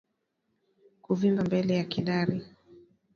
[1.03, 2.37] Kuvimba mbele ya kidari